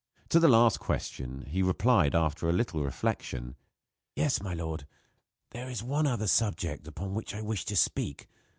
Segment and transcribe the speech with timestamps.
[0.29, 3.55] To the last question he replied, after a little reflection:
[4.15, 4.87] "Yes, my lord,
[5.51, 8.27] there is one other subject upon which I wish to speak.